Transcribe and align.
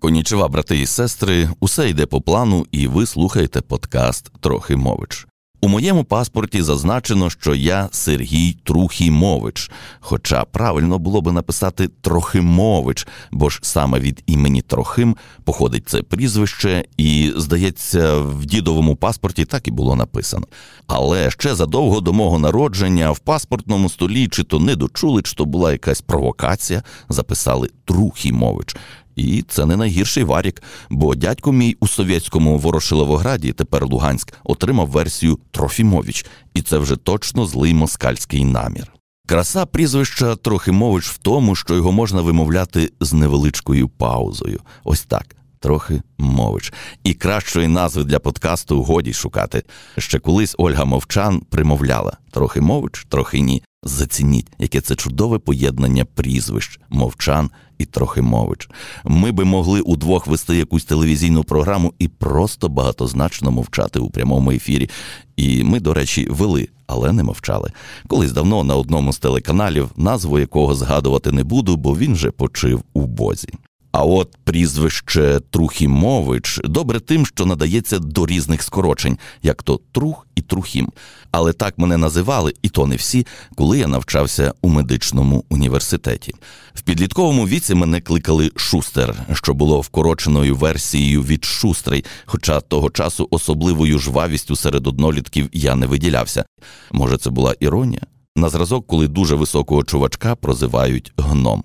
Конічева, 0.00 0.48
брати 0.48 0.80
і 0.80 0.86
сестри, 0.86 1.48
усе 1.60 1.90
йде 1.90 2.06
по 2.06 2.20
плану, 2.20 2.66
і 2.72 2.86
ви 2.86 3.06
слухаєте 3.06 3.60
подкаст 3.60 4.30
Трохи 4.40 4.76
Мович. 4.76 5.26
У 5.60 5.68
моєму 5.68 6.04
паспорті 6.04 6.62
зазначено, 6.62 7.30
що 7.30 7.54
я 7.54 7.88
Сергій 7.92 8.56
Трухімович, 8.64 9.70
хоча 10.00 10.44
правильно 10.44 10.98
було 10.98 11.20
би 11.20 11.32
написати 11.32 11.88
Трохимович, 11.88 13.06
бо 13.30 13.50
ж 13.50 13.60
саме 13.62 14.00
від 14.00 14.22
імені 14.26 14.62
Трохим 14.62 15.16
походить 15.44 15.88
це 15.88 16.02
прізвище, 16.02 16.84
і, 16.96 17.32
здається, 17.36 18.18
в 18.18 18.46
дідовому 18.46 18.96
паспорті 18.96 19.44
так 19.44 19.68
і 19.68 19.70
було 19.70 19.96
написано. 19.96 20.46
Але 20.86 21.30
ще 21.30 21.54
задовго 21.54 22.00
до 22.00 22.12
мого 22.12 22.38
народження 22.38 23.10
в 23.10 23.18
паспортному 23.18 23.88
столі 23.88 24.28
чи 24.28 24.44
то 24.44 24.60
не 24.60 24.76
дочули, 24.76 25.22
чи 25.22 25.34
то 25.34 25.44
була 25.44 25.72
якась 25.72 26.00
провокація, 26.00 26.82
записали 27.08 27.70
Трухімович. 27.84 28.76
І 29.18 29.44
це 29.48 29.66
не 29.66 29.76
найгірший 29.76 30.24
варік, 30.24 30.62
бо 30.90 31.14
дядько 31.14 31.52
мій 31.52 31.76
у 31.80 31.88
совєтському 31.88 32.58
Ворошиловограді, 32.58 33.52
тепер 33.52 33.86
Луганськ, 33.86 34.34
отримав 34.44 34.88
версію 34.88 35.38
Трофімович, 35.50 36.26
і 36.54 36.62
це 36.62 36.78
вже 36.78 36.96
точно 36.96 37.46
злий 37.46 37.74
москальський 37.74 38.44
намір. 38.44 38.92
Краса 39.26 39.66
прізвища 39.66 40.36
Трохимович 40.36 41.08
в 41.08 41.18
тому, 41.18 41.54
що 41.54 41.74
його 41.74 41.92
можна 41.92 42.20
вимовляти 42.20 42.92
з 43.00 43.12
невеличкою 43.12 43.88
паузою. 43.88 44.60
Ось 44.84 45.02
так. 45.02 45.37
Трохи 45.60 46.02
мович. 46.18 46.72
І 47.04 47.14
кращої 47.14 47.68
назви 47.68 48.04
для 48.04 48.18
подкасту 48.18 48.82
годі 48.82 49.12
шукати. 49.12 49.62
Ще 49.98 50.18
колись 50.18 50.54
Ольга 50.58 50.84
Мовчан 50.84 51.40
примовляла 51.50 52.16
трохи 52.30 52.60
мович, 52.60 53.06
трохи 53.08 53.40
ні. 53.40 53.62
Зацініть, 53.82 54.52
яке 54.58 54.80
це 54.80 54.96
чудове 54.96 55.38
поєднання 55.38 56.04
прізвищ, 56.04 56.80
мовчан 56.88 57.50
і 57.78 57.84
Трохимович. 57.84 58.70
Ми 59.04 59.32
би 59.32 59.44
могли 59.44 59.80
удвох 59.80 60.26
вести 60.26 60.56
якусь 60.56 60.84
телевізійну 60.84 61.44
програму 61.44 61.94
і 61.98 62.08
просто 62.08 62.68
багатозначно 62.68 63.50
мовчати 63.50 63.98
у 63.98 64.10
прямому 64.10 64.50
ефірі. 64.50 64.90
І 65.36 65.64
ми, 65.64 65.80
до 65.80 65.94
речі, 65.94 66.28
вели, 66.30 66.68
але 66.86 67.12
не 67.12 67.22
мовчали. 67.22 67.72
Колись 68.08 68.32
давно 68.32 68.64
на 68.64 68.76
одному 68.76 69.12
з 69.12 69.18
телеканалів, 69.18 69.90
назву 69.96 70.38
якого 70.38 70.74
згадувати 70.74 71.32
не 71.32 71.44
буду, 71.44 71.76
бо 71.76 71.96
він 71.96 72.16
же 72.16 72.30
почив 72.30 72.82
у 72.92 73.06
бозі. 73.06 73.48
А 73.92 74.04
от 74.04 74.36
прізвище 74.44 75.40
Трухімович 75.50 76.60
добре 76.64 77.00
тим, 77.00 77.26
що 77.26 77.46
надається 77.46 77.98
до 77.98 78.26
різних 78.26 78.62
скорочень, 78.62 79.18
як 79.42 79.62
то 79.62 79.80
Трух 79.92 80.26
і 80.34 80.40
Трухім. 80.40 80.92
Але 81.30 81.52
так 81.52 81.78
мене 81.78 81.96
називали, 81.96 82.54
і 82.62 82.68
то 82.68 82.86
не 82.86 82.96
всі, 82.96 83.26
коли 83.54 83.78
я 83.78 83.86
навчався 83.86 84.54
у 84.62 84.68
медичному 84.68 85.44
університеті. 85.48 86.34
В 86.74 86.82
підлітковому 86.82 87.48
віці 87.48 87.74
мене 87.74 88.00
кликали 88.00 88.50
Шустер, 88.56 89.14
що 89.32 89.54
було 89.54 89.80
вкороченою 89.80 90.56
версією 90.56 91.22
від 91.22 91.44
Шустрий, 91.44 92.04
хоча 92.24 92.60
того 92.60 92.90
часу 92.90 93.28
особливою 93.30 93.98
жвавістю 93.98 94.56
серед 94.56 94.86
однолітків 94.86 95.48
я 95.52 95.74
не 95.74 95.86
виділявся. 95.86 96.44
Може, 96.92 97.16
це 97.16 97.30
була 97.30 97.54
іронія? 97.60 98.02
На 98.36 98.48
зразок, 98.48 98.86
коли 98.86 99.08
дуже 99.08 99.34
високого 99.34 99.84
чувачка 99.84 100.34
прозивають 100.34 101.12
гном. 101.16 101.64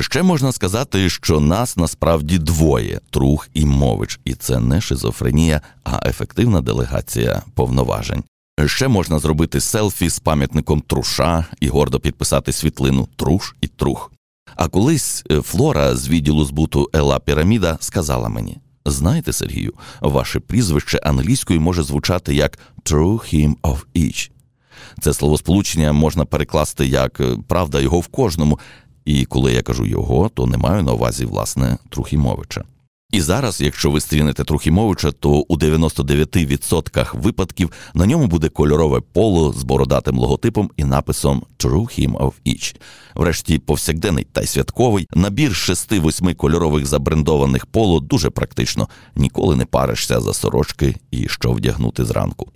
Ще 0.00 0.22
можна 0.22 0.52
сказати, 0.52 1.10
що 1.10 1.40
нас 1.40 1.76
насправді 1.76 2.38
двоє 2.38 3.00
трух 3.10 3.48
і 3.54 3.64
мович, 3.64 4.20
і 4.24 4.34
це 4.34 4.60
не 4.60 4.80
шизофренія, 4.80 5.60
а 5.84 6.08
ефективна 6.08 6.60
делегація 6.60 7.42
повноважень. 7.54 8.22
Ще 8.66 8.88
можна 8.88 9.18
зробити 9.18 9.60
селфі 9.60 10.08
з 10.08 10.18
пам'ятником 10.18 10.80
труша 10.80 11.44
і 11.60 11.68
гордо 11.68 12.00
підписати 12.00 12.52
світлину 12.52 13.08
Труш 13.16 13.54
і 13.60 13.66
Трух. 13.66 14.12
А 14.56 14.68
колись 14.68 15.24
е, 15.30 15.40
Флора 15.40 15.96
з 15.96 16.08
відділу 16.08 16.44
збуту 16.44 16.90
Ела 16.94 17.18
Піраміда 17.18 17.76
сказала 17.80 18.28
мені: 18.28 18.58
знаєте, 18.86 19.32
Сергію, 19.32 19.72
ваше 20.00 20.40
прізвище 20.40 20.98
англійською 20.98 21.60
може 21.60 21.82
звучати 21.82 22.34
як 22.34 22.58
«True 22.84 23.34
him 23.34 23.56
of 23.62 23.78
each». 23.94 24.30
Це 25.00 25.14
словосполучення 25.14 25.92
можна 25.92 26.24
перекласти 26.24 26.86
як 26.86 27.20
е, 27.20 27.36
правда 27.48 27.80
його 27.80 28.00
в 28.00 28.06
кожному, 28.06 28.58
і 29.04 29.24
коли 29.24 29.52
я 29.52 29.62
кажу 29.62 29.86
його, 29.86 30.28
то 30.28 30.46
не 30.46 30.58
маю 30.58 30.82
на 30.82 30.92
увазі 30.92 31.24
власне 31.24 31.78
Трухімовича. 31.88 32.64
І 33.12 33.20
зараз, 33.20 33.60
якщо 33.60 33.90
ви 33.90 34.00
стрінете 34.00 34.44
Трухімовича, 34.44 35.12
то 35.12 35.30
у 35.30 35.56
99% 35.56 37.20
випадків 37.20 37.70
на 37.94 38.06
ньому 38.06 38.26
буде 38.26 38.48
кольорове 38.48 39.00
поло 39.12 39.52
з 39.52 39.62
бородатим 39.62 40.18
логотипом 40.18 40.70
і 40.76 40.84
написом 40.84 41.42
True 41.58 42.00
Him 42.00 42.16
of 42.16 42.32
Each. 42.46 42.76
Врешті, 43.14 43.58
повсякденний 43.58 44.26
та 44.32 44.40
й 44.40 44.46
святковий 44.46 45.08
набір 45.14 45.54
шести-восьми 45.54 46.34
кольорових 46.34 46.86
забрендованих 46.86 47.66
поло 47.66 48.00
дуже 48.00 48.30
практично. 48.30 48.88
Ніколи 49.16 49.56
не 49.56 49.64
паришся 49.64 50.20
за 50.20 50.34
сорочки 50.34 50.96
і 51.10 51.28
що 51.28 51.52
вдягнути 51.52 52.04
зранку. 52.04 52.52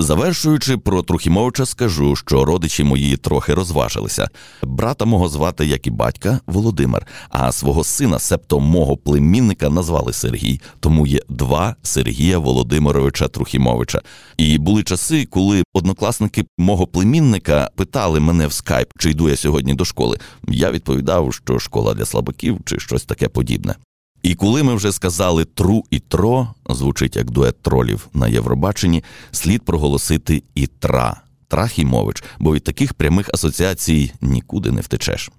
Завершуючи 0.00 0.76
про 0.76 1.02
Трухімовича, 1.02 1.66
скажу, 1.66 2.16
що 2.16 2.44
родичі 2.44 2.84
мої 2.84 3.16
трохи 3.16 3.54
розважилися. 3.54 4.28
Брата 4.62 5.04
мого 5.04 5.28
звати, 5.28 5.66
як 5.66 5.86
і 5.86 5.90
батька, 5.90 6.40
Володимир, 6.46 7.06
а 7.28 7.52
свого 7.52 7.84
сина, 7.84 8.18
септо 8.18 8.60
мого 8.60 8.96
племінника, 8.96 9.68
назвали 9.70 10.12
Сергій. 10.12 10.60
Тому 10.80 11.06
є 11.06 11.20
два 11.28 11.76
Сергія 11.82 12.38
Володимировича 12.38 13.28
Трухімовича. 13.28 14.00
І 14.36 14.58
були 14.58 14.82
часи, 14.82 15.26
коли 15.30 15.62
однокласники 15.74 16.44
мого 16.58 16.86
племінника 16.86 17.70
питали 17.76 18.20
мене 18.20 18.46
в 18.46 18.52
скайп, 18.52 18.88
чи 18.98 19.10
йду 19.10 19.28
я 19.28 19.36
сьогодні 19.36 19.74
до 19.74 19.84
школи. 19.84 20.18
Я 20.48 20.70
відповідав, 20.70 21.34
що 21.34 21.58
школа 21.58 21.94
для 21.94 22.04
слабаків 22.04 22.58
чи 22.64 22.78
щось 22.78 23.04
таке 23.04 23.28
подібне. 23.28 23.74
І 24.22 24.34
коли 24.34 24.62
ми 24.62 24.74
вже 24.74 24.92
сказали 24.92 25.44
тру 25.44 25.84
і 25.90 25.98
тро, 25.98 26.48
звучить 26.70 27.16
як 27.16 27.30
дует 27.30 27.62
тролів 27.62 28.08
на 28.14 28.28
Євробаченні, 28.28 29.04
слід 29.30 29.62
проголосити 29.62 30.42
і 30.54 30.66
тра, 30.66 31.20
Трахімович, 31.48 32.24
бо 32.38 32.54
від 32.54 32.64
таких 32.64 32.94
прямих 32.94 33.30
асоціацій 33.34 34.12
нікуди 34.20 34.70
не 34.70 34.80
втечеш. 34.80 35.30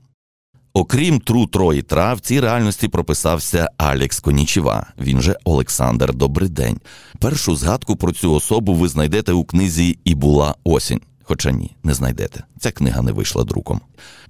Окрім 0.74 1.20
тру 1.20 1.48
тро 1.48 1.74
і 1.74 1.82
тра, 1.82 2.14
в 2.14 2.20
цій 2.20 2.40
реальності 2.40 2.88
прописався 2.88 3.70
Алекс 3.78 4.20
Конічева, 4.20 4.88
він 5.00 5.22
же 5.22 5.38
Олександр 5.44 6.14
Добридень. 6.14 6.80
Першу 7.20 7.56
згадку 7.56 7.96
про 7.96 8.12
цю 8.12 8.34
особу 8.34 8.74
ви 8.74 8.88
знайдете 8.88 9.32
у 9.32 9.44
книзі 9.44 10.00
І 10.04 10.16
була 10.16 10.56
осінь. 10.64 11.02
Хоча 11.32 11.52
ні, 11.52 11.76
не 11.84 11.94
знайдете. 11.94 12.44
Ця 12.60 12.72
книга 12.72 13.02
не 13.02 13.12
вийшла 13.12 13.44
друком. 13.44 13.82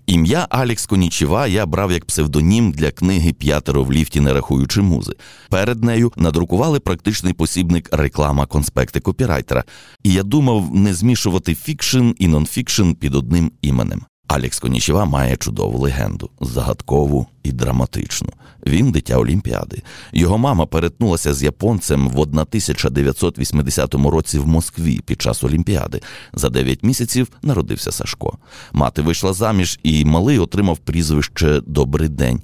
Ім'я 0.07 0.47
Алікс 0.49 0.85
Конічева 0.85 1.47
я 1.47 1.65
брав 1.65 1.91
як 1.91 2.05
псевдонім 2.05 2.71
для 2.71 2.91
книги 2.91 3.33
П'ятеро 3.33 3.83
в 3.83 3.91
ліфті, 3.91 4.19
не 4.19 4.33
рахуючи 4.33 4.81
музи. 4.81 5.13
Перед 5.49 5.83
нею 5.83 6.11
надрукували 6.15 6.79
практичний 6.79 7.33
посібник 7.33 7.89
реклама 7.91 8.45
конспекти 8.45 8.99
копірайтера. 8.99 9.63
І 10.03 10.13
я 10.13 10.23
думав 10.23 10.75
не 10.75 10.93
змішувати 10.93 11.55
фікшн 11.55 12.11
і 12.19 12.27
нонфікшн 12.27 12.91
під 12.91 13.15
одним 13.15 13.51
іменем. 13.61 14.05
Алікс 14.31 14.59
Конічева 14.59 15.05
має 15.05 15.37
чудову 15.37 15.79
легенду, 15.79 16.29
загадкову 16.41 17.27
і 17.43 17.51
драматичну. 17.51 18.29
Він 18.65 18.91
дитя 18.91 19.17
Олімпіади. 19.17 19.81
Його 20.13 20.37
мама 20.37 20.65
перетнулася 20.65 21.33
з 21.33 21.43
японцем 21.43 22.09
в 22.09 22.19
1980 22.19 23.93
році 23.93 24.39
в 24.39 24.47
Москві 24.47 24.99
під 25.05 25.21
час 25.21 25.43
Олімпіади. 25.43 26.01
За 26.33 26.49
9 26.49 26.83
місяців 26.83 27.27
народився 27.41 27.91
Сашко. 27.91 28.37
Мати 28.73 29.01
вийшла 29.01 29.33
заміж, 29.33 29.79
і 29.83 30.05
малий 30.05 30.39
отримав 30.39 30.77
прізвище 30.77 31.61
Добрий 31.65 32.09
день. 32.09 32.41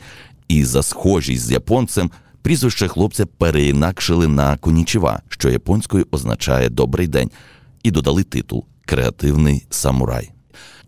І 0.48 0.66
за 0.66 0.84
схожість 0.84 1.46
з 1.46 1.52
японцем. 1.52 2.12
Прізвище 2.42 2.88
хлопця 2.88 3.26
переінакшили 3.26 4.28
на 4.28 4.58
Конічева, 4.58 5.22
що 5.30 5.50
японською 5.50 6.08
означає 6.12 6.70
добрий 6.70 7.08
день, 7.08 7.32
і 7.84 7.92
додали 7.92 8.24
титул 8.24 8.66
Креативний 8.86 9.66
самурай. 9.70 10.32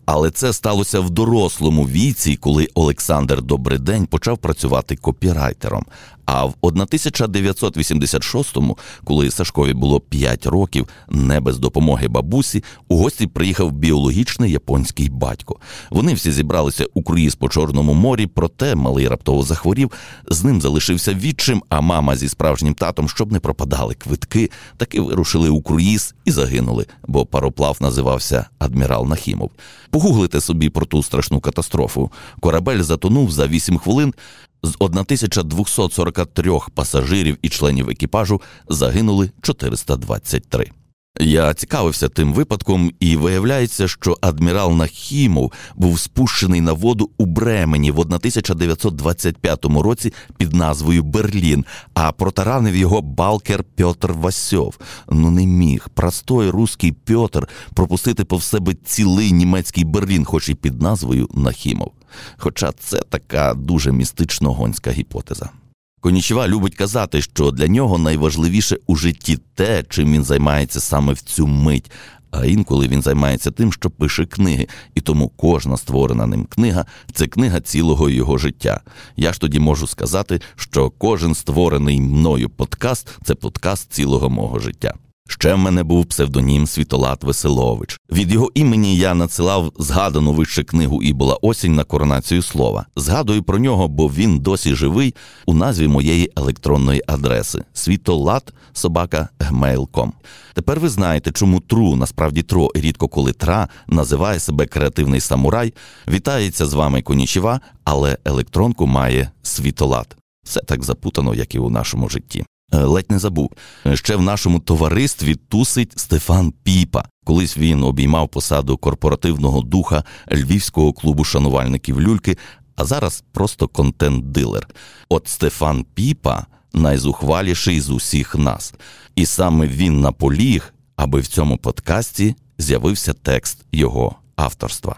Але 0.06 0.30
це 0.30 0.52
сталося 0.52 1.00
в 1.00 1.10
дорослому 1.10 1.84
віці, 1.84 2.36
коли 2.36 2.68
Олександр 2.74 3.42
Добридень 3.42 4.06
почав 4.06 4.38
працювати 4.38 4.96
копірайтером. 4.96 5.84
А 6.32 6.44
в 6.44 6.54
1986-му, 6.62 8.78
коли 9.04 9.30
Сашкові 9.30 9.74
було 9.74 10.00
5 10.00 10.46
років, 10.46 10.88
не 11.08 11.40
без 11.40 11.58
допомоги 11.58 12.08
бабусі, 12.08 12.64
у 12.88 12.96
гості 12.96 13.26
приїхав 13.26 13.72
біологічний 13.72 14.52
японський 14.52 15.08
батько. 15.08 15.56
Вони 15.90 16.14
всі 16.14 16.32
зібралися 16.32 16.86
у 16.94 17.02
круїз 17.02 17.34
по 17.34 17.48
Чорному 17.48 17.94
морі, 17.94 18.26
проте 18.26 18.74
малий 18.74 19.08
раптово 19.08 19.42
захворів. 19.42 19.92
З 20.28 20.44
ним 20.44 20.60
залишився 20.60 21.14
відчим, 21.14 21.62
а 21.68 21.80
мама 21.80 22.16
зі 22.16 22.28
справжнім 22.28 22.74
татом, 22.74 23.08
щоб 23.08 23.32
не 23.32 23.40
пропадали 23.40 23.94
квитки, 23.94 24.50
таки 24.76 25.00
вирушили 25.00 25.48
у 25.48 25.62
круїз 25.62 26.14
і 26.24 26.30
загинули, 26.30 26.86
бо 27.06 27.26
пароплав 27.26 27.76
називався 27.80 28.46
Адмірал 28.58 29.06
Нахімов. 29.06 29.50
Погуглите 29.90 30.40
собі 30.40 30.68
про 30.68 30.86
ту 30.86 31.02
страшну 31.02 31.40
катастрофу. 31.40 32.10
Корабель 32.40 32.82
затонув 32.82 33.30
за 33.30 33.46
8 33.46 33.78
хвилин. 33.78 34.14
З 34.62 34.76
1243 34.78 36.58
пасажирів 36.74 37.38
і 37.42 37.48
членів 37.48 37.90
екіпажу 37.90 38.40
загинули 38.68 39.30
423. 39.42 40.70
Я 41.18 41.54
цікавився 41.54 42.08
тим 42.08 42.32
випадком, 42.32 42.92
і 43.00 43.16
виявляється, 43.16 43.88
що 43.88 44.18
адмірал 44.20 44.72
Нахімов 44.72 45.52
був 45.74 46.00
спущений 46.00 46.60
на 46.60 46.72
воду 46.72 47.10
у 47.18 47.26
Бремені 47.26 47.90
в 47.90 48.00
1925 48.00 49.64
році 49.64 50.12
під 50.36 50.52
назвою 50.52 51.02
Берлін, 51.02 51.64
а 51.94 52.12
протаранив 52.12 52.76
його 52.76 53.02
балкер 53.02 53.64
Пьотр 53.64 54.12
Васьов. 54.12 54.78
Ну 55.10 55.30
не 55.30 55.46
міг 55.46 55.88
простой 55.94 56.50
руський 56.50 56.92
Пьотр 56.92 57.48
пропустити 57.74 58.24
по 58.24 58.40
себе 58.40 58.74
цілий 58.84 59.32
німецький 59.32 59.84
Берлін, 59.84 60.24
хоч 60.24 60.48
і 60.48 60.54
під 60.54 60.82
назвою 60.82 61.28
Нахімов. 61.34 61.92
Хоча 62.36 62.72
це 62.72 63.02
така 63.08 63.54
дуже 63.54 63.92
містично 63.92 64.52
гонська 64.52 64.90
гіпотеза. 64.90 65.50
Конічева 66.00 66.48
любить 66.48 66.74
казати, 66.74 67.22
що 67.22 67.50
для 67.50 67.68
нього 67.68 67.98
найважливіше 67.98 68.78
у 68.86 68.96
житті 68.96 69.38
те, 69.54 69.82
чим 69.88 70.12
він 70.12 70.24
займається 70.24 70.80
саме 70.80 71.12
в 71.12 71.20
цю 71.20 71.46
мить. 71.46 71.90
А 72.30 72.44
інколи 72.44 72.88
він 72.88 73.02
займається 73.02 73.50
тим, 73.50 73.72
що 73.72 73.90
пише 73.90 74.26
книги, 74.26 74.66
і 74.94 75.00
тому 75.00 75.28
кожна 75.28 75.76
створена 75.76 76.26
ним 76.26 76.44
книга 76.44 76.86
це 77.12 77.26
книга 77.26 77.60
цілого 77.60 78.10
його 78.10 78.38
життя. 78.38 78.80
Я 79.16 79.32
ж 79.32 79.40
тоді 79.40 79.60
можу 79.60 79.86
сказати, 79.86 80.40
що 80.56 80.90
кожен 80.90 81.34
створений 81.34 82.00
мною 82.00 82.50
подкаст 82.50 83.08
це 83.24 83.34
подкаст 83.34 83.92
цілого 83.92 84.30
мого 84.30 84.58
життя. 84.58 84.94
Ще 85.30 85.54
в 85.54 85.58
мене 85.58 85.82
був 85.82 86.06
псевдонім 86.06 86.66
Світолат 86.66 87.24
Веселович. 87.24 87.98
Від 88.12 88.32
його 88.32 88.50
імені 88.54 88.96
я 88.96 89.14
надсилав 89.14 89.72
згадану 89.78 90.32
вище 90.32 90.64
книгу 90.64 91.02
і 91.02 91.12
була 91.12 91.38
осінь 91.42 91.74
на 91.74 91.84
коронацію 91.84 92.42
слова. 92.42 92.86
Згадую 92.96 93.42
про 93.42 93.58
нього, 93.58 93.88
бо 93.88 94.08
він 94.08 94.38
досі 94.38 94.74
живий 94.74 95.14
у 95.46 95.54
назві 95.54 95.88
моєї 95.88 96.32
електронної 96.36 97.02
адреси 97.06 97.64
світолат 97.72 98.52
собака 98.72 99.28
gmail.com. 99.38 100.10
Тепер 100.54 100.80
ви 100.80 100.88
знаєте, 100.88 101.32
чому 101.32 101.60
тру, 101.60 101.96
насправді 101.96 102.42
тро, 102.42 102.68
і 102.74 102.80
рідко 102.80 103.08
коли 103.08 103.32
тра 103.32 103.68
називає 103.86 104.38
себе 104.38 104.66
креативний 104.66 105.20
самурай. 105.20 105.74
Вітається 106.08 106.66
з 106.66 106.74
вами 106.74 107.02
Конічева, 107.02 107.60
але 107.84 108.18
електронку 108.24 108.86
має 108.86 109.30
світолат. 109.42 110.16
Все 110.44 110.60
так 110.60 110.84
запутано, 110.84 111.34
як 111.34 111.54
і 111.54 111.58
у 111.58 111.70
нашому 111.70 112.08
житті. 112.08 112.44
Е, 112.72 112.78
ледь 112.78 113.10
не 113.10 113.18
забув. 113.18 113.50
Е, 113.86 113.96
ще 113.96 114.16
в 114.16 114.22
нашому 114.22 114.60
товаристві 114.60 115.34
тусить 115.34 115.98
Стефан 115.98 116.52
Піпа. 116.62 117.04
Колись 117.24 117.56
він 117.58 117.82
обіймав 117.82 118.28
посаду 118.28 118.76
корпоративного 118.76 119.60
духа 119.62 120.04
львівського 120.32 120.92
клубу 120.92 121.24
шанувальників 121.24 122.00
люльки, 122.00 122.36
а 122.76 122.84
зараз 122.84 123.24
просто 123.32 123.68
контент-дилер. 123.68 124.68
От 125.08 125.28
Стефан 125.28 125.84
Піпа 125.94 126.46
найзухваліший 126.72 127.80
з 127.80 127.90
усіх 127.90 128.34
нас. 128.34 128.74
І 129.16 129.26
саме 129.26 129.66
він 129.66 130.00
наполіг, 130.00 130.74
аби 130.96 131.20
в 131.20 131.26
цьому 131.26 131.56
подкасті 131.56 132.34
з'явився 132.58 133.12
текст 133.12 133.64
його 133.72 134.14
авторства. 134.36 134.96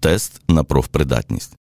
Тест 0.00 0.40
на 0.48 0.64
профпридатність. 0.64 1.56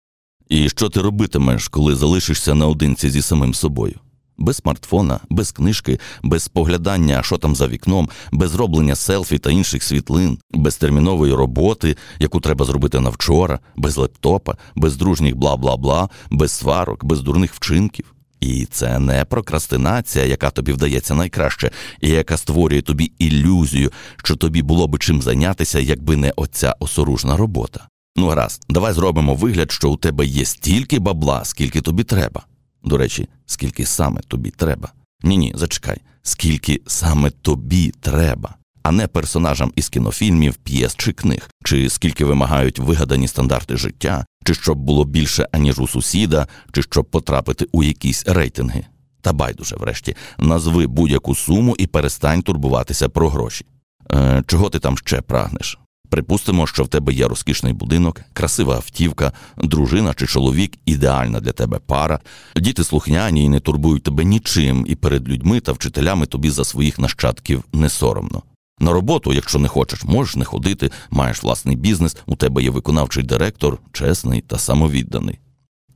І 0.48 0.68
що 0.68 0.88
ти 0.88 1.00
робитимеш, 1.00 1.68
коли 1.68 1.94
залишишся 1.94 2.54
наодинці 2.54 3.10
зі 3.10 3.22
самим 3.22 3.54
собою? 3.54 4.00
Без 4.38 4.56
смартфона, 4.56 5.20
без 5.30 5.52
книжки, 5.52 5.98
без 6.22 6.42
споглядання, 6.42 7.22
що 7.22 7.38
там 7.38 7.56
за 7.56 7.68
вікном, 7.68 8.08
без 8.32 8.54
роблення 8.54 8.96
селфі 8.96 9.38
та 9.38 9.50
інших 9.50 9.82
світлин, 9.82 10.38
без 10.50 10.76
термінової 10.76 11.34
роботи, 11.34 11.96
яку 12.18 12.40
треба 12.40 12.64
зробити 12.64 13.00
на 13.00 13.10
вчора, 13.10 13.58
без 13.76 13.96
лептопа, 13.96 14.54
без 14.74 14.96
дружніх 14.96 15.36
бла 15.36 15.56
бла 15.56 15.76
бла, 15.76 16.08
без 16.30 16.52
сварок, 16.52 17.04
без 17.04 17.20
дурних 17.20 17.54
вчинків. 17.54 18.14
І 18.40 18.66
це 18.70 18.98
не 18.98 19.24
прокрастинація, 19.24 20.24
яка 20.24 20.50
тобі 20.50 20.72
вдається 20.72 21.14
найкраще, 21.14 21.70
і 22.00 22.08
яка 22.08 22.36
створює 22.36 22.82
тобі 22.82 23.12
ілюзію, 23.18 23.92
що 24.16 24.36
тобі 24.36 24.62
було 24.62 24.88
би 24.88 24.98
чим 24.98 25.22
зайнятися, 25.22 25.80
якби 25.80 26.16
не 26.16 26.32
оця 26.36 26.74
осоружна 26.80 27.36
робота. 27.36 27.88
Ну 28.16 28.26
гаразд, 28.26 28.64
давай 28.68 28.92
зробимо 28.92 29.34
вигляд, 29.34 29.72
що 29.72 29.90
у 29.90 29.96
тебе 29.96 30.26
є 30.26 30.44
стільки 30.44 30.98
бабла, 30.98 31.44
скільки 31.44 31.80
тобі 31.80 32.04
треба. 32.04 32.42
До 32.84 32.96
речі, 32.96 33.28
скільки 33.46 33.86
саме 33.86 34.20
тобі 34.20 34.50
треба. 34.50 34.92
Ні, 35.22 35.36
ні, 35.36 35.52
зачекай, 35.56 36.00
скільки 36.22 36.80
саме 36.86 37.30
тобі 37.30 37.92
треба, 38.00 38.54
а 38.82 38.92
не 38.92 39.06
персонажам 39.06 39.72
із 39.76 39.88
кінофільмів, 39.88 40.54
п'єс 40.54 40.94
чи 40.96 41.12
книг, 41.12 41.48
чи 41.64 41.90
скільки 41.90 42.24
вимагають 42.24 42.78
вигадані 42.78 43.28
стандарти 43.28 43.76
життя, 43.76 44.26
чи 44.44 44.54
щоб 44.54 44.78
було 44.78 45.04
більше 45.04 45.48
аніж 45.52 45.78
у 45.78 45.88
сусіда, 45.88 46.46
чи 46.72 46.82
щоб 46.82 47.04
потрапити 47.04 47.66
у 47.72 47.82
якісь 47.82 48.26
рейтинги. 48.26 48.86
Та 49.20 49.32
байдуже, 49.32 49.76
врешті, 49.76 50.16
назви 50.38 50.86
будь-яку 50.86 51.34
суму 51.34 51.76
і 51.78 51.86
перестань 51.86 52.42
турбуватися 52.42 53.08
про 53.08 53.28
гроші. 53.28 53.66
Е, 54.12 54.42
Чого 54.46 54.70
ти 54.70 54.78
там 54.78 54.98
ще 54.98 55.20
прагнеш? 55.20 55.78
Припустимо, 56.08 56.66
що 56.66 56.82
в 56.82 56.88
тебе 56.88 57.12
є 57.12 57.28
розкішний 57.28 57.72
будинок, 57.72 58.20
красива 58.32 58.74
автівка, 58.74 59.32
дружина 59.56 60.14
чи 60.14 60.26
чоловік 60.26 60.78
ідеальна 60.86 61.40
для 61.40 61.52
тебе 61.52 61.78
пара, 61.78 62.20
діти 62.56 62.84
слухняні 62.84 63.44
і 63.44 63.48
не 63.48 63.60
турбують 63.60 64.02
тебе 64.02 64.24
нічим, 64.24 64.84
і 64.88 64.94
перед 64.94 65.28
людьми 65.28 65.60
та 65.60 65.72
вчителями 65.72 66.26
тобі 66.26 66.50
за 66.50 66.64
своїх 66.64 66.98
нащадків 66.98 67.64
не 67.72 67.88
соромно. 67.88 68.42
На 68.80 68.92
роботу, 68.92 69.32
якщо 69.32 69.58
не 69.58 69.68
хочеш, 69.68 70.04
можеш 70.04 70.36
не 70.36 70.44
ходити, 70.44 70.90
маєш 71.10 71.42
власний 71.42 71.76
бізнес, 71.76 72.16
у 72.26 72.36
тебе 72.36 72.62
є 72.62 72.70
виконавчий 72.70 73.22
директор, 73.22 73.78
чесний 73.92 74.40
та 74.40 74.58
самовідданий. 74.58 75.38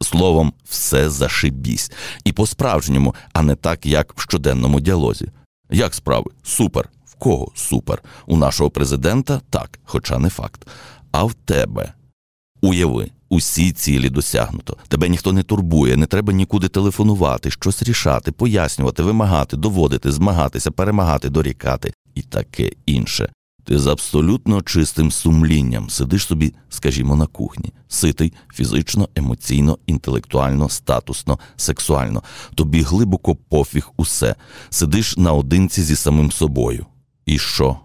Словом, 0.00 0.52
все 0.64 1.10
зашибісь. 1.10 1.92
І 2.24 2.32
по-справжньому, 2.32 3.14
а 3.32 3.42
не 3.42 3.54
так, 3.54 3.86
як 3.86 4.12
в 4.16 4.22
щоденному 4.22 4.80
діалозі. 4.80 5.28
Як 5.70 5.94
справи? 5.94 6.30
Супер 6.42 6.88
кого 7.18 7.52
супер? 7.54 8.02
У 8.26 8.36
нашого 8.36 8.70
президента 8.70 9.40
так, 9.50 9.78
хоча 9.84 10.18
не 10.18 10.28
факт. 10.28 10.66
А 11.12 11.24
в 11.24 11.34
тебе 11.34 11.92
уяви, 12.62 13.10
усі 13.28 13.72
цілі 13.72 14.10
досягнуто. 14.10 14.76
Тебе 14.88 15.08
ніхто 15.08 15.32
не 15.32 15.42
турбує, 15.42 15.96
не 15.96 16.06
треба 16.06 16.32
нікуди 16.32 16.68
телефонувати, 16.68 17.50
щось 17.50 17.82
рішати, 17.82 18.32
пояснювати, 18.32 19.02
вимагати, 19.02 19.56
доводити, 19.56 20.12
змагатися, 20.12 20.70
перемагати, 20.70 21.28
дорікати 21.28 21.92
і 22.14 22.22
таке 22.22 22.70
інше. 22.86 23.30
Ти 23.64 23.78
з 23.78 23.86
абсолютно 23.86 24.62
чистим 24.62 25.10
сумлінням 25.10 25.90
сидиш 25.90 26.26
собі, 26.26 26.54
скажімо, 26.68 27.16
на 27.16 27.26
кухні, 27.26 27.72
ситий 27.88 28.32
фізично, 28.54 29.08
емоційно, 29.14 29.78
інтелектуально, 29.86 30.68
статусно, 30.68 31.38
сексуально. 31.56 32.22
Тобі 32.54 32.82
глибоко 32.82 33.34
пофіг 33.34 33.90
усе, 33.96 34.34
сидиш 34.70 35.16
наодинці 35.16 35.82
зі 35.82 35.96
самим 35.96 36.32
собою. 36.32 36.86
І 37.28 37.38
що? 37.38 37.76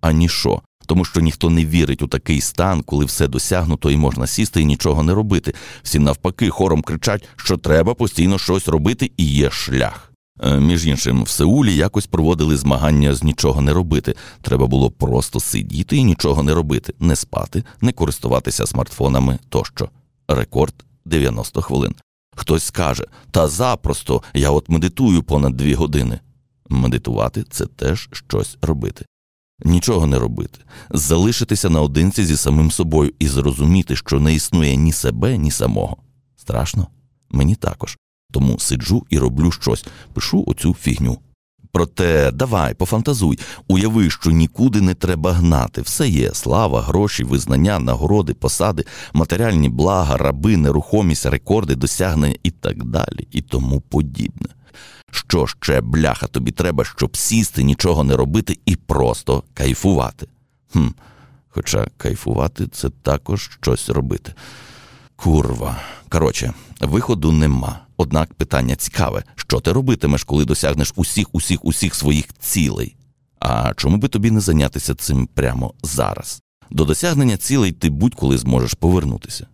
А 0.00 0.12
ніщо. 0.12 0.60
Тому 0.86 1.04
що 1.04 1.20
ніхто 1.20 1.50
не 1.50 1.64
вірить 1.66 2.02
у 2.02 2.06
такий 2.08 2.40
стан, 2.40 2.82
коли 2.82 3.04
все 3.04 3.28
досягнуто 3.28 3.90
і 3.90 3.96
можна 3.96 4.26
сісти 4.26 4.60
і 4.60 4.64
нічого 4.64 5.02
не 5.02 5.14
робити. 5.14 5.54
Всі 5.82 5.98
навпаки, 5.98 6.50
хором 6.50 6.82
кричать, 6.82 7.28
що 7.36 7.56
треба 7.56 7.94
постійно 7.94 8.38
щось 8.38 8.68
робити, 8.68 9.10
і 9.16 9.24
є 9.24 9.50
шлях. 9.50 10.12
Е, 10.42 10.60
між 10.60 10.86
іншим, 10.86 11.22
в 11.22 11.28
Сеулі 11.28 11.76
якось 11.76 12.06
проводили 12.06 12.56
змагання 12.56 13.14
з 13.14 13.22
нічого 13.22 13.60
не 13.60 13.72
робити. 13.72 14.14
Треба 14.42 14.66
було 14.66 14.90
просто 14.90 15.40
сидіти 15.40 15.96
і 15.96 16.04
нічого 16.04 16.42
не 16.42 16.54
робити, 16.54 16.94
не 17.00 17.16
спати, 17.16 17.64
не 17.80 17.92
користуватися 17.92 18.66
смартфонами 18.66 19.38
тощо. 19.48 19.88
Рекорд 20.28 20.74
90 21.04 21.62
хвилин. 21.62 21.94
Хтось 22.36 22.64
скаже, 22.64 23.04
та 23.30 23.48
запросто 23.48 24.22
я 24.34 24.50
от 24.50 24.68
медитую 24.68 25.22
понад 25.22 25.56
дві 25.56 25.74
години. 25.74 26.18
Медитувати 26.68 27.44
це 27.50 27.66
теж 27.66 28.08
щось 28.12 28.58
робити. 28.62 29.04
Нічого 29.64 30.06
не 30.06 30.18
робити, 30.18 30.58
залишитися 30.90 31.70
наодинці 31.70 32.24
зі 32.24 32.36
самим 32.36 32.70
собою 32.70 33.12
і 33.18 33.28
зрозуміти, 33.28 33.96
що 33.96 34.20
не 34.20 34.34
існує 34.34 34.76
ні 34.76 34.92
себе, 34.92 35.38
ні 35.38 35.50
самого. 35.50 35.96
Страшно? 36.36 36.86
Мені 37.30 37.54
також. 37.54 37.98
Тому 38.32 38.58
сиджу 38.58 39.06
і 39.10 39.18
роблю 39.18 39.50
щось, 39.50 39.84
пишу 40.14 40.44
оцю 40.46 40.74
фігню. 40.74 41.18
Проте 41.72 42.30
давай, 42.30 42.74
пофантазуй, 42.74 43.38
уяви, 43.68 44.10
що 44.10 44.30
нікуди 44.30 44.80
не 44.80 44.94
треба 44.94 45.32
гнати. 45.32 45.82
Все 45.82 46.08
є 46.08 46.34
слава, 46.34 46.82
гроші, 46.82 47.24
визнання, 47.24 47.78
нагороди, 47.78 48.34
посади, 48.34 48.84
матеріальні 49.12 49.68
блага, 49.68 50.16
раби, 50.16 50.56
нерухомість, 50.56 51.26
рекорди, 51.26 51.74
досягнення 51.74 52.36
і 52.42 52.50
так 52.50 52.84
далі, 52.84 53.28
і 53.30 53.42
тому 53.42 53.80
подібне. 53.80 54.48
Що 55.14 55.46
ще, 55.46 55.80
бляха, 55.80 56.26
тобі 56.26 56.50
треба, 56.50 56.84
щоб 56.84 57.16
сісти, 57.16 57.62
нічого 57.62 58.04
не 58.04 58.16
робити 58.16 58.58
і 58.66 58.76
просто 58.76 59.42
кайфувати? 59.54 60.26
Хм, 60.72 60.88
Хоча 61.48 61.86
кайфувати 61.96 62.66
це 62.66 62.90
також 62.90 63.50
щось 63.60 63.88
робити. 63.88 64.34
Курва. 65.16 65.80
Коротше, 66.08 66.54
виходу 66.80 67.32
нема. 67.32 67.80
Однак 67.96 68.34
питання 68.34 68.76
цікаве, 68.76 69.24
що 69.36 69.60
ти 69.60 69.72
робитимеш, 69.72 70.24
коли 70.24 70.44
досягнеш 70.44 70.92
усіх, 70.96 71.26
усіх, 71.32 71.64
усіх 71.64 71.94
своїх 71.94 72.24
цілей? 72.38 72.96
А 73.40 73.74
чому 73.76 73.96
би 73.96 74.08
тобі 74.08 74.30
не 74.30 74.40
зайнятися 74.40 74.94
цим 74.94 75.26
прямо 75.26 75.74
зараз? 75.82 76.42
До 76.70 76.84
досягнення 76.84 77.36
цілей 77.36 77.72
ти 77.72 77.90
будь-коли 77.90 78.38
зможеш 78.38 78.74
повернутися. 78.74 79.46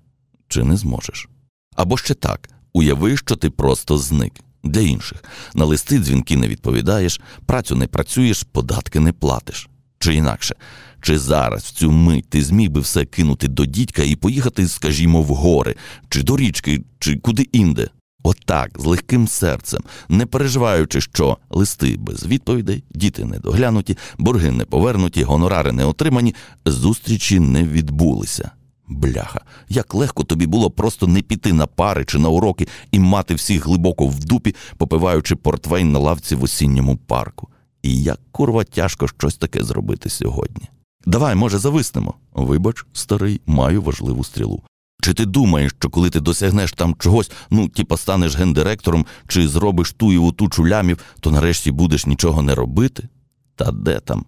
Чи 0.49 0.65
не 0.65 0.77
зможеш? 0.77 1.29
Або 1.77 1.97
ще 1.97 2.15
так, 2.15 2.51
уяви, 2.73 3.17
що 3.17 3.37
ти 3.37 3.51
просто 3.51 3.99
зник 3.99 4.33
Для 4.65 4.81
інших 4.81 5.25
на 5.55 5.65
листи 5.65 5.99
дзвінки 5.99 6.37
не 6.37 6.49
відповідаєш, 6.49 7.21
працю 7.47 7.77
не 7.77 7.87
працюєш, 7.87 8.43
податки 8.43 9.01
не 9.01 9.13
платиш. 9.13 9.69
Чи 9.99 10.15
інакше, 10.15 10.55
чи 11.01 11.19
зараз 11.19 11.63
в 11.63 11.71
цю 11.71 11.93
мить 11.93 12.29
ти 12.29 12.43
зміг 12.43 12.71
би 12.71 12.81
все 12.81 13.05
кинути 13.05 13.49
до 13.49 13.67
дідька 13.67 14.03
і 14.03 14.17
поїхати, 14.17 14.69
скажімо, 14.69 15.23
в 15.23 15.27
гори, 15.27 15.75
чи 16.09 16.23
до 16.23 16.37
річки, 16.37 16.83
чи 16.99 17.17
куди 17.17 17.47
інде? 17.53 17.89
Отак, 18.23 18.71
з 18.79 18.85
легким 18.85 19.29
серцем, 19.29 19.81
не 20.09 20.27
переживаючи, 20.27 21.01
що 21.01 21.39
листи 21.51 21.97
без 21.99 22.27
відповідей, 22.27 22.85
діти 22.91 23.25
не 23.25 23.39
доглянуті, 23.39 23.99
борги 24.19 24.51
не 24.51 24.65
повернуті, 24.65 25.23
гонорари 25.23 25.73
не 25.73 25.85
отримані, 25.85 26.35
зустрічі 26.65 27.41
не 27.41 27.63
відбулися. 27.63 28.51
Бляха, 28.91 29.41
як 29.69 29.95
легко 29.95 30.25
тобі 30.25 30.47
було 30.47 30.71
просто 30.71 31.07
не 31.07 31.23
піти 31.23 31.53
на 31.53 31.67
пари 31.67 32.05
чи 32.05 32.19
на 32.19 32.29
уроки 32.29 32.69
і 32.93 32.99
мати 32.99 33.35
всіх 33.35 33.67
глибоко 33.67 34.07
в 34.07 34.25
дупі, 34.25 34.55
попиваючи 34.77 35.37
портвейн 35.37 35.93
на 35.93 35.99
лавці 35.99 36.35
в 36.35 36.43
осінньому 36.43 36.97
парку. 36.97 37.49
І 37.83 38.03
як 38.03 38.21
курва 38.33 38.65
тяжко 38.65 39.09
щось 39.09 39.37
таке 39.37 39.65
зробити 39.65 40.09
сьогодні. 40.09 40.69
Давай, 41.07 41.35
може, 41.35 41.59
зависнемо. 41.59 42.15
Вибач, 42.33 42.85
старий, 42.93 43.41
маю 43.47 43.83
важливу 43.83 44.25
стрілу. 44.25 44.63
Чи 45.03 45.15
ти 45.15 45.27
думаєш, 45.27 45.73
що 45.79 45.91
коли 45.91 46.11
ти 46.11 46.21
досягнеш 46.21 46.73
там 46.73 46.97
чогось, 46.99 47.31
ну, 47.51 47.69
типа 47.69 47.97
станеш 47.97 48.37
гендиректором, 48.37 49.07
чи 49.27 49.49
зробиш 49.49 49.93
ту 49.93 50.13
і 50.13 50.33
тучу 50.33 50.69
лямів, 50.69 50.99
то 51.21 51.31
нарешті 51.31 51.71
будеш 51.71 52.07
нічого 52.07 52.43
не 52.43 52.55
робити? 52.55 53.09
Та 53.57 53.73
де 53.73 54.01
там? 54.01 54.25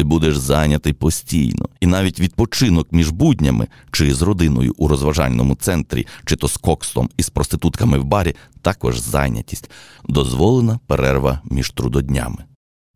Ти 0.00 0.04
будеш 0.04 0.36
зайнятий 0.36 0.92
постійно, 0.92 1.68
і 1.80 1.86
навіть 1.86 2.20
відпочинок 2.20 2.92
між 2.92 3.10
буднями, 3.10 3.66
чи 3.90 4.14
з 4.14 4.22
родиною 4.22 4.74
у 4.76 4.88
розважальному 4.88 5.54
центрі, 5.54 6.06
чи 6.24 6.36
то 6.36 6.48
з 6.48 6.56
кокстом 6.56 7.10
і 7.16 7.22
з 7.22 7.30
проститутками 7.30 7.98
в 7.98 8.04
барі, 8.04 8.34
також 8.62 8.98
зайнятість, 8.98 9.70
дозволена 10.08 10.78
перерва 10.86 11.40
між 11.50 11.70
трудоднями. 11.70 12.44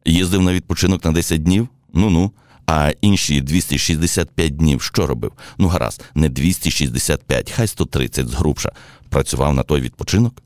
Їздив 0.05 0.43
на 0.43 0.53
відпочинок 0.53 1.05
на 1.05 1.13
10 1.13 1.43
днів? 1.43 1.69
Ну 1.95 2.11
ну. 2.11 2.31
А 2.67 2.93
інші 3.01 3.41
265 3.41 4.57
днів 4.57 4.83
що 4.83 5.07
робив? 5.07 5.33
Ну 5.59 5.69
гаразд, 5.69 6.05
не 6.15 6.29
265, 6.29 7.51
хай 7.51 7.67
130 7.67 8.29
згрубша. 8.29 8.73
Працював 9.09 9.55
на 9.55 9.63
той 9.63 9.81
відпочинок? 9.81 10.44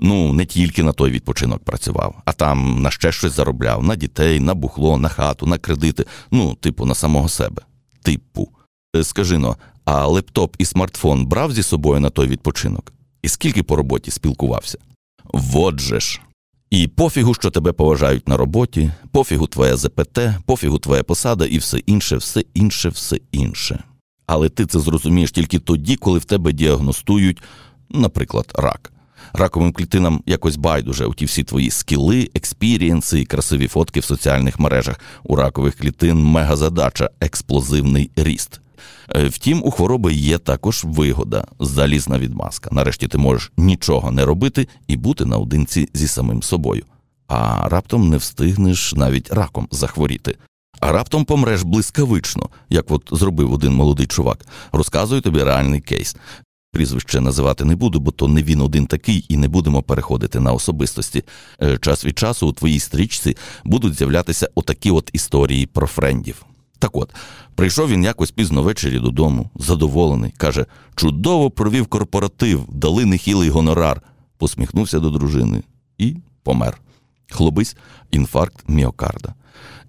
Ну, 0.00 0.32
не 0.32 0.46
тільки 0.46 0.82
на 0.82 0.92
той 0.92 1.10
відпочинок 1.10 1.64
працював, 1.64 2.22
а 2.24 2.32
там 2.32 2.82
на 2.82 2.90
ще 2.90 3.12
щось 3.12 3.32
заробляв: 3.32 3.82
на 3.82 3.96
дітей, 3.96 4.40
на 4.40 4.54
бухло, 4.54 4.98
на 4.98 5.08
хату, 5.08 5.46
на 5.46 5.58
кредити, 5.58 6.04
ну, 6.30 6.54
типу, 6.54 6.86
на 6.86 6.94
самого 6.94 7.28
себе. 7.28 7.62
Типу. 8.02 8.48
Е, 8.96 9.04
скажи 9.04 9.38
но, 9.38 9.56
а 9.84 10.06
лептоп 10.06 10.56
і 10.58 10.64
смартфон 10.64 11.26
брав 11.26 11.52
зі 11.52 11.62
собою 11.62 12.00
на 12.00 12.10
той 12.10 12.26
відпочинок? 12.26 12.92
І 13.22 13.28
скільки 13.28 13.62
по 13.62 13.76
роботі 13.76 14.10
спілкувався? 14.10 14.78
Вот 15.32 15.80
же 15.80 16.00
ж. 16.00 16.20
І 16.70 16.88
пофігу, 16.88 17.34
що 17.34 17.50
тебе 17.50 17.72
поважають 17.72 18.28
на 18.28 18.36
роботі, 18.36 18.92
пофігу 19.12 19.46
твоя 19.46 19.76
ЗПТ, 19.76 20.20
пофігу 20.46 20.78
твоя 20.78 21.02
посада 21.02 21.46
і 21.46 21.58
все 21.58 21.78
інше, 21.78 22.16
все 22.16 22.44
інше, 22.54 22.88
все 22.88 23.18
інше. 23.32 23.84
Але 24.26 24.48
ти 24.48 24.66
це 24.66 24.78
зрозумієш 24.78 25.32
тільки 25.32 25.58
тоді, 25.58 25.96
коли 25.96 26.18
в 26.18 26.24
тебе 26.24 26.52
діагностують, 26.52 27.42
наприклад, 27.90 28.52
рак. 28.54 28.92
Раковим 29.32 29.72
клітинам 29.72 30.22
якось 30.26 30.56
байдуже 30.56 31.06
у 31.06 31.14
ті 31.14 31.24
всі 31.24 31.44
твої 31.44 31.70
скіли, 31.70 32.30
експірієнси 32.34 33.20
і 33.20 33.24
красиві 33.24 33.68
фотки 33.68 34.00
в 34.00 34.04
соціальних 34.04 34.60
мережах. 34.60 35.00
У 35.22 35.36
ракових 35.36 35.76
клітин 35.76 36.24
мегазадача 36.24 37.10
експлозивний 37.20 38.10
ріст. 38.16 38.60
Е, 39.16 39.24
втім, 39.24 39.62
у 39.64 39.70
хвороби 39.70 40.14
є 40.14 40.38
також 40.38 40.84
вигода, 40.84 41.44
залізна 41.60 42.18
відмазка. 42.18 42.70
Нарешті 42.72 43.08
ти 43.08 43.18
можеш 43.18 43.52
нічого 43.56 44.10
не 44.10 44.24
робити 44.24 44.68
і 44.86 44.96
бути 44.96 45.24
наодинці 45.24 45.88
зі 45.94 46.08
самим 46.08 46.42
собою. 46.42 46.84
А 47.28 47.68
раптом 47.68 48.08
не 48.08 48.16
встигнеш 48.16 48.94
навіть 48.94 49.32
раком 49.32 49.68
захворіти. 49.70 50.36
А 50.80 50.92
раптом 50.92 51.24
помреш 51.24 51.62
блискавично, 51.62 52.48
як 52.68 52.90
от 52.90 53.08
зробив 53.12 53.52
один 53.52 53.72
молодий 53.72 54.06
чувак. 54.06 54.46
Розказую 54.72 55.20
тобі 55.20 55.42
реальний 55.42 55.80
кейс. 55.80 56.16
Прізвище 56.72 57.20
називати 57.20 57.64
не 57.64 57.76
буду, 57.76 58.00
бо 58.00 58.10
то 58.10 58.28
не 58.28 58.42
він 58.42 58.60
один 58.60 58.86
такий, 58.86 59.24
і 59.28 59.36
не 59.36 59.48
будемо 59.48 59.82
переходити 59.82 60.40
на 60.40 60.52
особистості. 60.52 61.24
Е, 61.62 61.78
час 61.78 62.04
від 62.04 62.18
часу 62.18 62.48
у 62.48 62.52
твоїй 62.52 62.80
стрічці 62.80 63.36
будуть 63.64 63.94
з'являтися 63.94 64.48
отакі 64.54 64.90
от 64.90 65.10
історії 65.12 65.66
про 65.66 65.86
френдів. 65.86 66.44
Так 66.78 66.96
от, 66.96 67.14
прийшов 67.54 67.88
він 67.88 68.04
якось 68.04 68.30
пізно 68.30 68.62
ввечері 68.62 68.98
додому, 68.98 69.50
задоволений, 69.54 70.34
каже: 70.36 70.66
чудово 70.94 71.50
провів 71.50 71.86
корпоратив, 71.86 72.64
дали 72.68 73.04
нехилий 73.04 73.50
гонорар, 73.50 74.02
посміхнувся 74.38 75.00
до 75.00 75.10
дружини 75.10 75.62
і 75.98 76.16
помер. 76.42 76.80
Хлобись, 77.30 77.76
інфаркт 78.10 78.68
міокарда. 78.68 79.34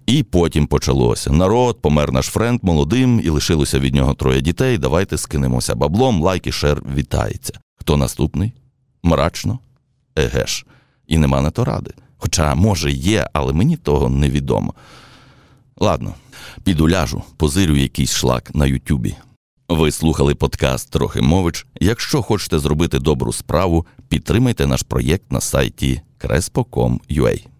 І 0.06 0.22
потім 0.22 0.66
почалося. 0.66 1.30
Народ, 1.30 1.82
помер 1.82 2.12
наш 2.12 2.26
friend 2.26 2.60
молодим, 2.62 3.20
і 3.24 3.28
лишилося 3.28 3.78
від 3.78 3.94
нього 3.94 4.14
троє 4.14 4.40
дітей. 4.40 4.78
Давайте 4.78 5.18
скинемося 5.18 5.74
баблом, 5.74 6.22
лайк 6.22 6.46
і 6.46 6.52
share 6.52 6.82
вітається. 6.96 7.52
Хто 7.76 7.96
наступний? 7.96 8.52
Мрачно? 9.02 9.58
Егеш. 10.16 10.66
І 11.06 11.18
нема 11.18 11.40
на 11.40 11.50
то 11.50 11.64
ради. 11.64 11.90
Хоча, 12.16 12.54
може, 12.54 12.92
є, 12.92 13.28
але 13.32 13.52
мені 13.52 13.76
того 13.76 14.08
невідомо. 14.08 14.74
Ладно, 15.76 16.14
піду 16.64 16.88
ляжу, 16.88 17.22
позирю 17.36 17.76
якийсь 17.76 18.12
шлак 18.12 18.54
на 18.54 18.66
Ютубі. 18.66 19.14
Ви 19.68 19.92
слухали 19.92 20.34
подкаст 20.34 20.90
Трохимович. 20.90 21.66
Якщо 21.80 22.22
хочете 22.22 22.58
зробити 22.58 22.98
добру 22.98 23.32
справу, 23.32 23.86
підтримайте 24.08 24.66
наш 24.66 24.82
проєкт 24.82 25.32
на 25.32 25.40
сайті 25.40 26.00
crespo.com.ua. 26.20 27.51